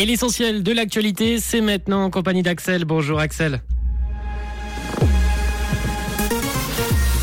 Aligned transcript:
Et 0.00 0.06
l'essentiel 0.06 0.62
de 0.62 0.72
l'actualité, 0.72 1.38
c'est 1.40 1.60
maintenant 1.60 2.04
en 2.04 2.10
compagnie 2.10 2.42
d'Axel. 2.42 2.86
Bonjour 2.86 3.20
Axel. 3.20 3.60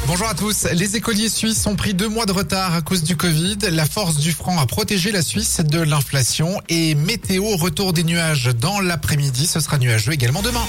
Bonjour 0.06 0.28
à 0.28 0.36
tous. 0.36 0.68
Les 0.74 0.96
écoliers 0.96 1.28
suisses 1.28 1.66
ont 1.66 1.76
pris 1.76 1.96
deux 1.96 2.08
mois 2.08 2.28
de 2.28 2.34
retard 2.34 2.76
à 2.76 2.84
cause 2.84 3.02
du 3.02 3.18
Covid. 3.18 3.58
La 3.72 3.88
force 3.88 4.18
du 4.18 4.32
franc 4.32 4.60
a 4.60 4.68
protégé 4.68 5.12
la 5.12 5.24
Suisse 5.24 5.60
de 5.62 5.80
l'inflation 5.80 6.62
et 6.70 6.94
météo 6.94 7.56
retour 7.56 7.94
des 7.94 8.04
nuages 8.04 8.52
dans 8.62 8.80
l'après-midi. 8.80 9.48
Ce 9.48 9.60
sera 9.60 9.80
nuageux 9.80 10.14
également 10.14 10.44
demain. 10.44 10.68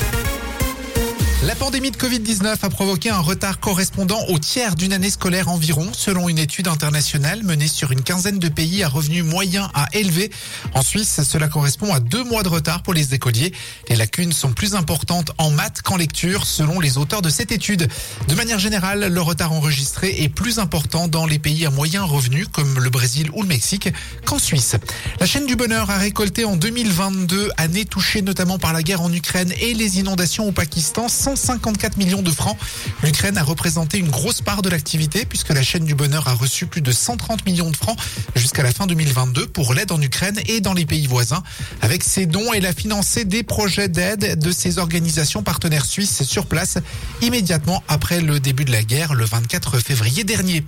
La 1.48 1.54
pandémie 1.54 1.90
de 1.90 1.96
Covid-19 1.96 2.58
a 2.60 2.68
provoqué 2.68 3.08
un 3.08 3.20
retard 3.20 3.58
correspondant 3.58 4.20
au 4.28 4.38
tiers 4.38 4.74
d'une 4.74 4.92
année 4.92 5.08
scolaire 5.08 5.48
environ, 5.48 5.88
selon 5.94 6.28
une 6.28 6.36
étude 6.36 6.68
internationale 6.68 7.42
menée 7.42 7.68
sur 7.68 7.90
une 7.90 8.02
quinzaine 8.02 8.38
de 8.38 8.50
pays 8.50 8.84
à 8.84 8.88
revenus 8.90 9.24
moyens 9.24 9.70
à 9.72 9.86
élever. 9.94 10.30
En 10.74 10.82
Suisse, 10.82 11.22
cela 11.22 11.48
correspond 11.48 11.94
à 11.94 12.00
deux 12.00 12.22
mois 12.22 12.42
de 12.42 12.50
retard 12.50 12.82
pour 12.82 12.92
les 12.92 13.14
écoliers. 13.14 13.54
Les 13.88 13.96
lacunes 13.96 14.34
sont 14.34 14.52
plus 14.52 14.74
importantes 14.74 15.30
en 15.38 15.50
maths 15.50 15.80
qu'en 15.80 15.96
lecture, 15.96 16.44
selon 16.44 16.80
les 16.80 16.98
auteurs 16.98 17.22
de 17.22 17.30
cette 17.30 17.50
étude. 17.50 17.88
De 18.28 18.34
manière 18.34 18.58
générale, 18.58 19.10
le 19.10 19.20
retard 19.22 19.52
enregistré 19.52 20.22
est 20.22 20.28
plus 20.28 20.58
important 20.58 21.08
dans 21.08 21.24
les 21.24 21.38
pays 21.38 21.64
à 21.64 21.70
moyens 21.70 22.04
revenus, 22.04 22.46
comme 22.52 22.78
le 22.78 22.90
Brésil 22.90 23.30
ou 23.32 23.40
le 23.40 23.48
Mexique, 23.48 23.88
qu'en 24.26 24.38
Suisse. 24.38 24.76
La 25.18 25.24
chaîne 25.24 25.46
du 25.46 25.56
bonheur 25.56 25.88
a 25.88 25.96
récolté 25.96 26.44
en 26.44 26.56
2022, 26.56 27.52
année 27.56 27.86
touchée 27.86 28.20
notamment 28.20 28.58
par 28.58 28.74
la 28.74 28.82
guerre 28.82 29.00
en 29.00 29.10
Ukraine 29.10 29.54
et 29.62 29.72
les 29.72 29.98
inondations 29.98 30.46
au 30.46 30.52
Pakistan, 30.52 31.08
154 31.38 31.96
millions 31.96 32.22
de 32.22 32.30
francs. 32.30 32.56
L'Ukraine 33.02 33.38
a 33.38 33.42
représenté 33.42 33.98
une 33.98 34.10
grosse 34.10 34.42
part 34.42 34.62
de 34.62 34.68
l'activité 34.68 35.24
puisque 35.24 35.50
la 35.50 35.62
chaîne 35.62 35.84
du 35.84 35.94
bonheur 35.94 36.28
a 36.28 36.34
reçu 36.34 36.66
plus 36.66 36.82
de 36.82 36.92
130 36.92 37.46
millions 37.46 37.70
de 37.70 37.76
francs 37.76 37.96
jusqu'à 38.36 38.62
la 38.62 38.72
fin 38.72 38.86
2022 38.86 39.46
pour 39.46 39.74
l'aide 39.74 39.92
en 39.92 40.00
Ukraine 40.00 40.38
et 40.46 40.60
dans 40.60 40.74
les 40.74 40.84
pays 40.84 41.06
voisins. 41.06 41.42
Avec 41.80 42.02
ses 42.02 42.26
dons, 42.26 42.52
elle 42.52 42.66
a 42.66 42.72
financé 42.72 43.24
des 43.24 43.42
projets 43.42 43.88
d'aide 43.88 44.38
de 44.38 44.50
ses 44.50 44.78
organisations 44.78 45.42
partenaires 45.42 45.86
suisses 45.86 46.22
sur 46.24 46.46
place 46.46 46.78
immédiatement 47.22 47.82
après 47.88 48.20
le 48.20 48.40
début 48.40 48.64
de 48.64 48.72
la 48.72 48.82
guerre 48.82 49.14
le 49.14 49.24
24 49.24 49.78
février 49.78 50.24
dernier. 50.24 50.64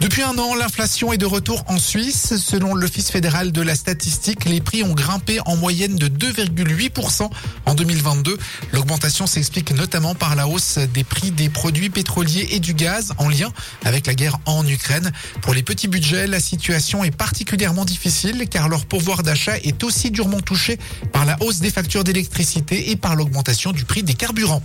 Depuis 0.00 0.22
un 0.22 0.38
an, 0.38 0.54
l'inflation 0.54 1.12
est 1.12 1.18
de 1.18 1.26
retour 1.26 1.64
en 1.68 1.78
Suisse. 1.78 2.36
Selon 2.36 2.74
l'Office 2.74 3.10
fédéral 3.10 3.52
de 3.52 3.62
la 3.62 3.74
statistique, 3.74 4.44
les 4.44 4.60
prix 4.60 4.82
ont 4.82 4.94
grimpé 4.94 5.38
en 5.46 5.56
moyenne 5.56 5.96
de 5.96 6.08
2,8% 6.08 7.30
en 7.66 7.74
2022. 7.74 8.38
L'augmentation 8.72 9.26
s'explique 9.26 9.72
notamment 9.72 10.01
par 10.18 10.34
la 10.34 10.48
hausse 10.48 10.78
des 10.92 11.04
prix 11.04 11.30
des 11.30 11.48
produits 11.48 11.88
pétroliers 11.88 12.48
et 12.50 12.58
du 12.58 12.74
gaz 12.74 13.12
en 13.18 13.28
lien 13.28 13.52
avec 13.84 14.06
la 14.06 14.14
guerre 14.14 14.38
en 14.46 14.66
Ukraine. 14.66 15.12
Pour 15.40 15.54
les 15.54 15.62
petits 15.62 15.86
budgets, 15.86 16.26
la 16.26 16.40
situation 16.40 17.04
est 17.04 17.16
particulièrement 17.16 17.84
difficile 17.84 18.46
car 18.50 18.68
leur 18.68 18.84
pouvoir 18.84 19.22
d'achat 19.22 19.56
est 19.58 19.84
aussi 19.84 20.10
durement 20.10 20.40
touché 20.40 20.78
par 21.12 21.24
la 21.24 21.36
hausse 21.40 21.60
des 21.60 21.70
factures 21.70 22.02
d'électricité 22.02 22.90
et 22.90 22.96
par 22.96 23.14
l'augmentation 23.14 23.70
du 23.70 23.84
prix 23.84 24.02
des 24.02 24.14
carburants. 24.14 24.62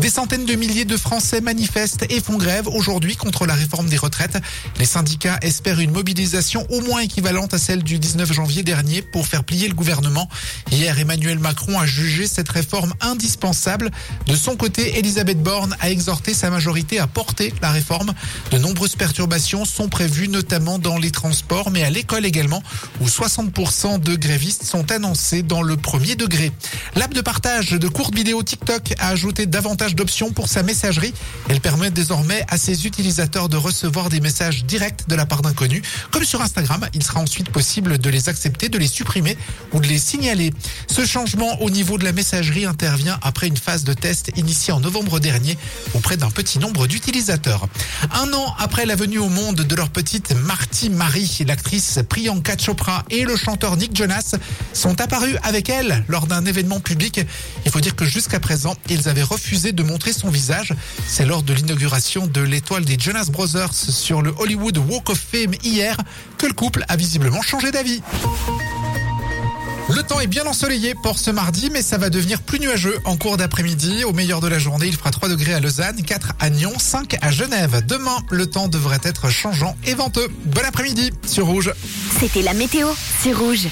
Des 0.00 0.10
centaines 0.10 0.44
de 0.44 0.54
milliers 0.54 0.84
de 0.84 0.96
Français 0.96 1.40
manifestent 1.40 2.04
et 2.10 2.20
font 2.20 2.36
grève 2.36 2.66
aujourd'hui 2.66 3.14
contre 3.14 3.46
la 3.46 3.54
réforme 3.54 3.88
des 3.88 3.96
retraites. 3.96 4.38
Les 4.78 4.86
syndicats 4.86 5.38
espèrent 5.42 5.80
une 5.80 5.92
mobilisation 5.92 6.66
au 6.70 6.80
moins 6.80 7.00
équivalente 7.00 7.54
à 7.54 7.58
celle 7.58 7.84
du 7.84 7.98
19 7.98 8.32
janvier 8.32 8.64
dernier 8.64 9.02
pour 9.02 9.26
faire 9.28 9.44
plier 9.44 9.68
le 9.68 9.74
gouvernement. 9.74 10.28
Hier, 10.72 10.98
Emmanuel 10.98 11.38
Macron 11.38 11.78
a 11.78 11.86
jugé 11.86 12.26
cette 12.26 12.48
réforme 12.48 12.92
indispensable. 13.00 13.90
De 14.26 14.34
son 14.34 14.56
côté, 14.56 14.79
Elisabeth 14.82 15.42
Borne 15.42 15.76
a 15.80 15.90
exhorté 15.90 16.32
sa 16.32 16.48
majorité 16.48 16.98
à 16.98 17.06
porter 17.06 17.52
la 17.60 17.70
réforme. 17.70 18.14
De 18.50 18.58
nombreuses 18.58 18.96
perturbations 18.96 19.64
sont 19.64 19.88
prévues, 19.88 20.28
notamment 20.28 20.78
dans 20.78 20.96
les 20.96 21.10
transports, 21.10 21.70
mais 21.70 21.82
à 21.82 21.90
l'école 21.90 22.24
également, 22.24 22.62
où 23.00 23.06
60% 23.06 24.00
de 24.00 24.16
grévistes 24.16 24.64
sont 24.64 24.90
annoncés 24.90 25.42
dans 25.42 25.62
le 25.62 25.76
premier 25.76 26.16
degré. 26.16 26.52
L'app 26.96 27.12
de 27.12 27.20
partage 27.20 27.70
de 27.72 27.88
courtes 27.88 28.14
vidéos 28.14 28.42
TikTok 28.42 28.94
a 28.98 29.08
ajouté 29.08 29.46
davantage 29.46 29.94
d'options 29.94 30.32
pour 30.32 30.48
sa 30.48 30.62
messagerie. 30.62 31.12
Elle 31.48 31.60
permet 31.60 31.90
désormais 31.90 32.44
à 32.48 32.56
ses 32.56 32.86
utilisateurs 32.86 33.48
de 33.48 33.56
recevoir 33.56 34.08
des 34.08 34.20
messages 34.20 34.64
directs 34.64 35.08
de 35.08 35.14
la 35.14 35.26
part 35.26 35.42
d'inconnus. 35.42 35.82
Comme 36.10 36.24
sur 36.24 36.40
Instagram, 36.42 36.88
il 36.94 37.02
sera 37.02 37.20
ensuite 37.20 37.50
possible 37.50 37.98
de 37.98 38.10
les 38.10 38.28
accepter, 38.28 38.68
de 38.68 38.78
les 38.78 38.88
supprimer 38.88 39.36
ou 39.72 39.80
de 39.80 39.86
les 39.86 39.98
signaler. 39.98 40.52
Ce 40.86 41.04
changement 41.04 41.60
au 41.60 41.70
niveau 41.70 41.98
de 41.98 42.04
la 42.04 42.12
messagerie 42.12 42.64
intervient 42.64 43.18
après 43.22 43.46
une 43.48 43.56
phase 43.56 43.84
de 43.84 43.92
test 43.92 44.30
initiale 44.36 44.69
en 44.72 44.80
novembre 44.80 45.20
dernier 45.20 45.56
auprès 45.94 46.16
d'un 46.16 46.30
petit 46.30 46.58
nombre 46.58 46.86
d'utilisateurs. 46.86 47.68
Un 48.12 48.32
an 48.32 48.54
après 48.58 48.86
la 48.86 48.96
venue 48.96 49.18
au 49.18 49.28
monde 49.28 49.56
de 49.56 49.74
leur 49.74 49.90
petite 49.90 50.34
Marty 50.44 50.90
Marie, 50.90 51.44
l'actrice 51.46 51.98
Priyanka 52.08 52.56
Chopra 52.56 53.04
et 53.10 53.24
le 53.24 53.36
chanteur 53.36 53.76
Nick 53.76 53.96
Jonas 53.96 54.36
sont 54.72 55.00
apparus 55.00 55.36
avec 55.42 55.68
elle 55.68 56.04
lors 56.08 56.26
d'un 56.26 56.44
événement 56.44 56.80
public. 56.80 57.20
Il 57.64 57.70
faut 57.70 57.80
dire 57.80 57.96
que 57.96 58.04
jusqu'à 58.04 58.40
présent, 58.40 58.74
ils 58.88 59.08
avaient 59.08 59.22
refusé 59.22 59.72
de 59.72 59.82
montrer 59.82 60.12
son 60.12 60.28
visage. 60.30 60.74
C'est 61.06 61.26
lors 61.26 61.42
de 61.42 61.52
l'inauguration 61.52 62.26
de 62.26 62.40
l'étoile 62.40 62.84
des 62.84 62.98
Jonas 62.98 63.28
Brothers 63.30 63.74
sur 63.74 64.22
le 64.22 64.34
Hollywood 64.38 64.78
Walk 64.78 65.10
of 65.10 65.18
Fame 65.18 65.54
hier 65.62 65.96
que 66.38 66.46
le 66.46 66.52
couple 66.52 66.84
a 66.88 66.96
visiblement 66.96 67.42
changé 67.42 67.70
d'avis. 67.70 68.02
Le 70.00 70.06
temps 70.06 70.20
est 70.20 70.26
bien 70.26 70.46
ensoleillé 70.46 70.94
pour 70.94 71.18
ce 71.18 71.30
mardi, 71.30 71.68
mais 71.70 71.82
ça 71.82 71.98
va 71.98 72.08
devenir 72.08 72.40
plus 72.40 72.58
nuageux 72.58 72.98
en 73.04 73.18
cours 73.18 73.36
d'après-midi. 73.36 74.02
Au 74.04 74.14
meilleur 74.14 74.40
de 74.40 74.48
la 74.48 74.58
journée, 74.58 74.86
il 74.86 74.96
fera 74.96 75.10
3 75.10 75.28
degrés 75.28 75.52
à 75.52 75.60
Lausanne, 75.60 76.02
4 76.02 76.32
à 76.40 76.48
Nyon, 76.48 76.72
5 76.78 77.18
à 77.20 77.30
Genève. 77.30 77.84
Demain, 77.86 78.16
le 78.30 78.48
temps 78.48 78.68
devrait 78.68 79.00
être 79.02 79.28
changeant 79.28 79.76
et 79.84 79.92
venteux. 79.92 80.26
Bon 80.46 80.62
après-midi 80.66 81.12
sur 81.26 81.44
Rouge. 81.44 81.74
C'était 82.18 82.40
la 82.40 82.54
météo, 82.54 82.88
c'est 83.22 83.34
Rouge. 83.34 83.68